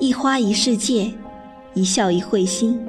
[0.00, 1.12] 一花一世界，
[1.74, 2.80] 一笑一会心。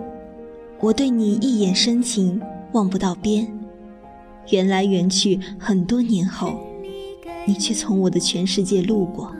[0.80, 2.40] 我对你一眼深情，
[2.74, 3.52] 望不到边。
[4.52, 6.60] 缘来缘去，很多年后，
[7.48, 9.32] 你却从我的全世界路过。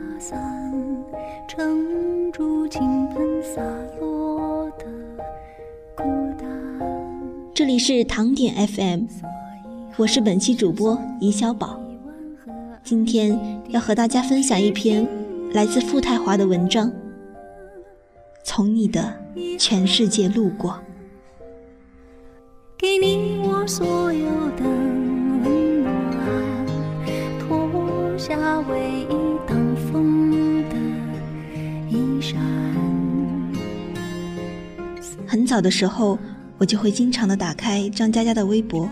[7.54, 9.02] 这里是糖点 FM，
[9.96, 11.80] 我是本期主播尹小宝。
[12.82, 15.06] 今天要和大家分享一篇
[15.52, 16.90] 来自傅太华的文章。
[18.42, 19.14] 从你的
[19.58, 20.78] 全世界路过，
[22.76, 24.26] 给你我所有
[24.56, 26.66] 的温暖，
[27.38, 29.14] 脱下唯一
[29.46, 30.76] 挡风的
[31.88, 32.36] 衣裳。
[35.26, 36.18] 很早的时候，
[36.58, 38.88] 我就会经常的打开张嘉佳的微博，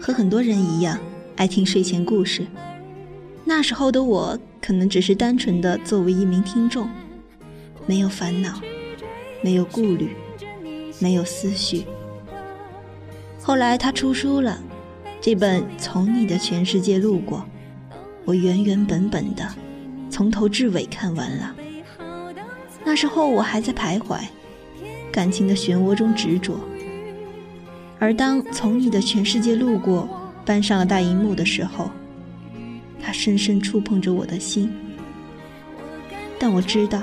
[0.00, 0.98] 和很多人一样，
[1.36, 2.46] 爱听睡前故事。
[3.44, 6.88] 那时候的我，可能只是单纯的作为一名听众。
[7.86, 8.60] 没有烦恼，
[9.42, 10.10] 没有顾虑，
[10.98, 11.86] 没有思绪。
[13.40, 14.58] 后来他出书了，
[15.20, 17.38] 这本《从你的全世界路过》，
[18.24, 19.48] 我原原本本的
[20.10, 21.54] 从头至尾看完了。
[22.84, 24.18] 那时候我还在徘徊，
[25.12, 26.58] 感情的漩涡中执着。
[27.98, 30.08] 而当《从你的全世界路过》
[30.46, 31.90] 搬上了大荧幕的时候，
[33.00, 34.72] 它深深触碰着我的心。
[36.38, 37.00] 但我知道。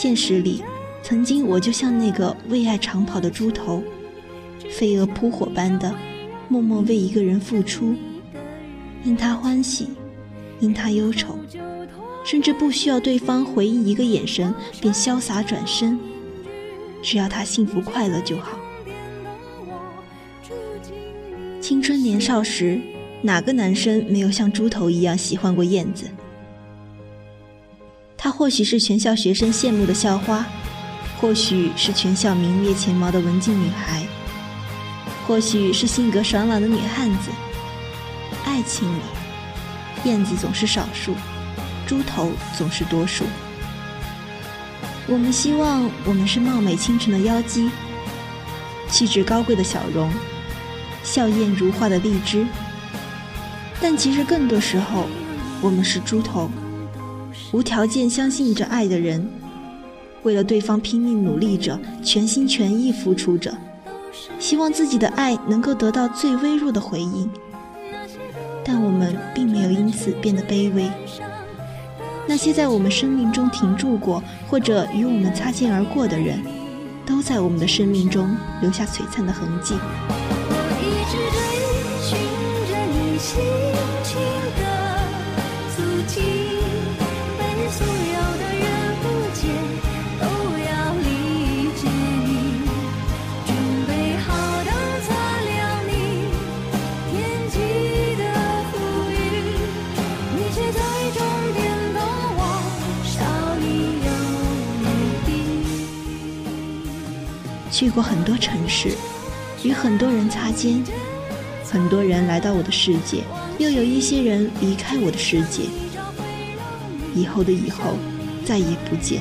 [0.00, 0.62] 现实里，
[1.02, 3.82] 曾经我就像那个为爱长跑的猪头，
[4.70, 5.92] 飞蛾扑火般的
[6.46, 7.96] 默默为一个人付出，
[9.02, 9.88] 因他欢喜，
[10.60, 11.36] 因他忧愁，
[12.24, 15.98] 甚至不需要对方回应一个眼神便潇洒转身，
[17.02, 18.56] 只要他幸福快乐就好。
[21.60, 22.80] 青春年少时，
[23.20, 26.08] 哪个男生没有像猪头一样喜欢过燕子？
[28.18, 30.44] 她或许是全校学生羡慕的校花，
[31.20, 34.04] 或许是全校名列前茅的文静女孩，
[35.24, 37.30] 或许是性格爽朗的女汉子。
[38.44, 39.00] 爱情里，
[40.02, 41.14] 燕子总是少数，
[41.86, 43.24] 猪头总是多数。
[45.06, 47.70] 我们希望我们是貌美倾城的妖姬，
[48.90, 50.12] 气质高贵的小容，
[51.04, 52.44] 笑靥如花的荔枝。
[53.80, 55.06] 但其实更多时候，
[55.60, 56.50] 我们是猪头。
[57.52, 59.26] 无条件相信着爱的人，
[60.22, 63.56] 为了对方拼命努力着，全心全意付出着，
[64.38, 67.30] 希望自己的爱能够得到最微弱的回应。
[68.62, 70.90] 但我们并没有因此变得卑微。
[72.26, 76.38] 那些在我们生命中停住过，或者与我们擦肩而过的人，
[77.06, 78.28] 都在我们的生命中
[78.60, 79.74] 留下璀璨的痕迹。
[107.78, 108.90] 去过很多城市，
[109.62, 110.82] 与很多人擦肩，
[111.64, 113.22] 很多人来到我的世界，
[113.56, 115.62] 又有一些人离开我的世界。
[117.14, 117.94] 以后的以后，
[118.44, 119.20] 再也不见；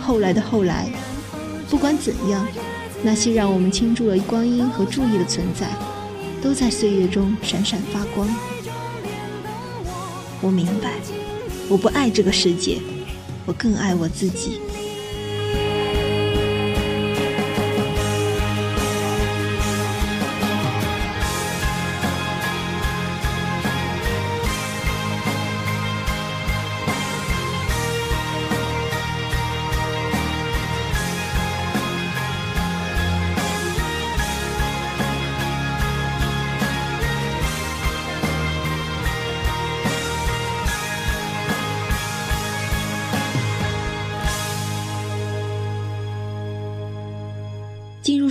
[0.00, 0.88] 后来的后来，
[1.68, 2.48] 不管怎样，
[3.02, 5.68] 那些让我们倾注了光阴和注意的存在，
[6.40, 8.26] 都在岁月中闪闪发光。
[10.40, 10.94] 我明白，
[11.68, 12.78] 我不爱这个世界，
[13.44, 14.58] 我更爱我自己。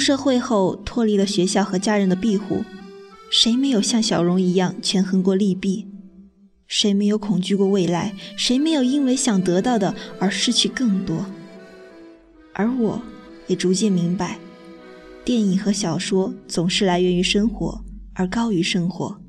[0.07, 2.63] 社会后，脱离了学校和家人的庇护，
[3.30, 5.86] 谁没有像小荣一样权衡过利弊？
[6.65, 8.15] 谁没有恐惧过未来？
[8.38, 11.25] 谁没有因为想得到的而失去更多？
[12.54, 13.01] 而我，
[13.48, 14.39] 也逐渐明白，
[15.25, 17.83] 电影和小说总是来源于生活，
[18.13, 19.19] 而高于生活，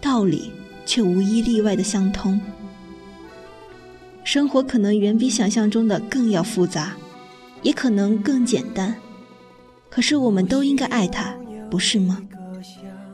[0.00, 0.50] 道理
[0.86, 2.40] 却无一例外的相通。
[4.24, 6.96] 生活可能远比想象中的更要复杂，
[7.62, 8.96] 也可能更简单。
[9.90, 11.36] 可是我们都应该爱他，
[11.68, 12.22] 不是吗？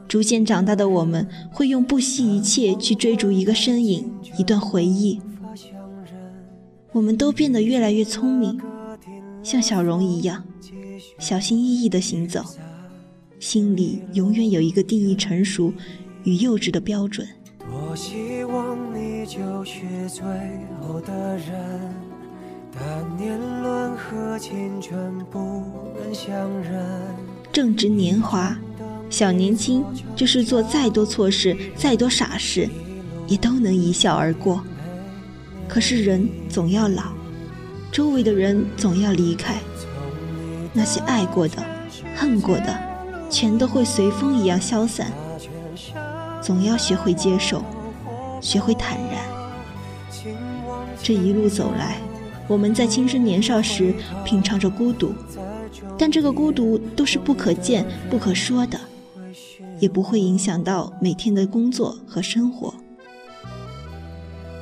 [0.07, 4.09] 逐渐长大的我们，会用不惜一切去追逐一个身影，
[4.39, 5.21] 一段回忆。
[6.93, 8.61] 我们都变得越来越聪明，
[9.43, 10.45] 像小荣一样，
[11.19, 12.45] 小心翼翼地行走，
[13.41, 15.73] 心里永远有一个定义成熟
[16.25, 17.27] 与幼稚的标准。
[17.59, 20.25] 多希望你就是最
[20.81, 21.95] 后的人，
[27.53, 28.57] 正值年华。
[29.09, 29.85] 小年轻
[30.17, 32.69] 就是做再多错事、再多傻事，
[33.29, 34.63] 也都能一笑而过。
[35.69, 37.13] 可是人总要老，
[37.93, 39.55] 周围的人总要离开，
[40.73, 41.65] 那些爱过的、
[42.17, 42.79] 恨过的，
[43.31, 45.13] 全都会随风一样消散。
[46.43, 47.65] 总要学会接受，
[48.41, 49.25] 学会坦然。
[51.03, 51.99] 这一路走来，
[52.49, 53.95] 我们在青春年少时
[54.25, 55.13] 品尝着孤独，
[55.99, 58.79] 但这个孤独都是不可见、不可说的。
[59.79, 62.73] 也不会影响到每天的工作和生活，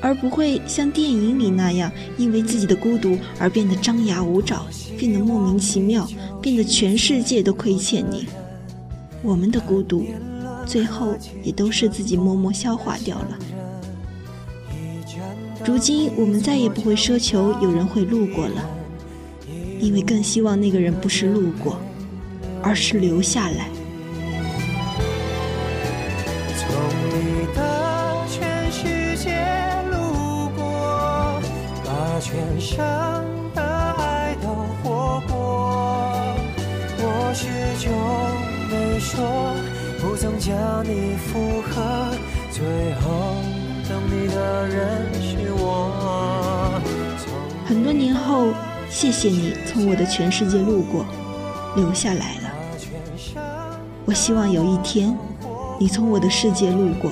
[0.01, 1.89] 而不会像电影里那样，
[2.19, 4.67] 因为自己的孤独而变得张牙舞爪，
[4.99, 6.05] 变得莫名其妙，
[6.43, 8.27] 变得全世界都亏欠你。
[9.23, 10.05] 我们的孤独，
[10.67, 11.15] 最后
[11.45, 13.39] 也都是自己默默消化掉了。
[15.67, 18.69] 如今，我们再也不会奢求有人会路过了，
[19.81, 21.79] 因为更希望那个人不是路过，
[22.63, 23.69] 而是留下来。
[32.21, 32.79] 全生
[33.55, 34.49] 的爱都
[34.83, 36.35] 活过，
[36.97, 37.45] 我始
[37.85, 37.93] 终
[38.71, 39.55] 没说，
[40.01, 42.17] 不曾将你附和，
[42.51, 42.65] 最
[43.03, 43.54] 后。
[47.67, 48.49] 很多年后，
[48.91, 51.05] 谢谢你从我的全世界路过，
[51.77, 52.53] 留下来了。
[54.05, 55.17] 我希望有一天，
[55.79, 57.11] 你从我的世界路过，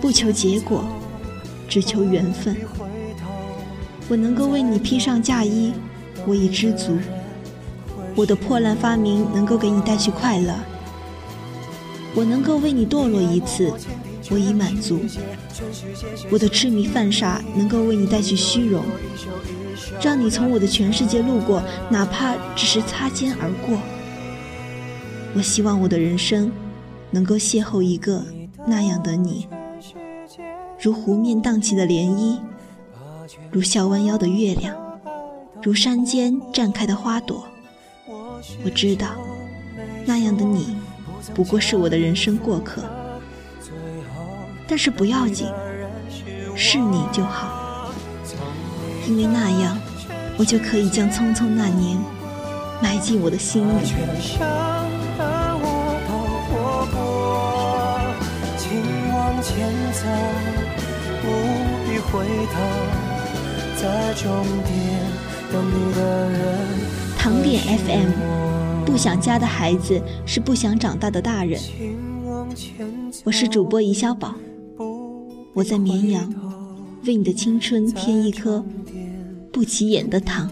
[0.00, 0.84] 不求结果，
[1.68, 2.56] 只求缘分。
[4.08, 5.72] 我能够为你披上嫁衣，
[6.26, 6.98] 我已知足；
[8.16, 10.54] 我的破烂发明能够给你带去快乐；
[12.14, 13.72] 我能够为你堕落一次，
[14.30, 14.98] 我已满足；
[16.30, 18.84] 我的痴迷犯傻能够为你带去虚荣，
[20.02, 23.78] 让你从我的全世界路过，哪怕只是擦肩而过。
[25.34, 26.50] 我希望我的人生
[27.10, 28.24] 能够邂逅一个
[28.66, 29.46] 那样的你，
[30.80, 32.38] 如湖面荡起的涟漪。
[33.50, 34.74] 如笑弯腰的月亮，
[35.62, 37.44] 如山间绽开的花朵。
[38.64, 39.08] 我知道，
[40.06, 40.76] 那样的你，
[41.34, 42.82] 不过是我的人生过客。
[44.70, 45.48] 但是不要紧，
[46.54, 47.90] 是你就好，
[49.08, 49.78] 因为那样，
[50.36, 51.96] 我就可以将匆匆那年
[52.82, 53.72] 埋进我的心里。
[67.18, 71.58] 糖点 FM，不想家的孩子是不想长大的大人。
[73.24, 74.34] 我是主播怡小宝，
[75.58, 76.32] 我在绵阳，
[77.04, 78.64] 为你的青春添一颗
[79.52, 80.48] 不起眼的糖。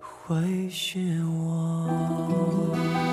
[0.00, 3.07] 会是我。